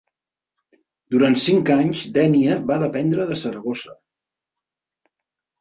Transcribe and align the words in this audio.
Durant 1.15 1.35
cinc 1.43 1.69
anys 1.75 2.01
Dénia 2.15 2.57
va 2.71 2.79
dependre 2.85 3.29
de 3.33 3.39
Saragossa. 3.43 3.97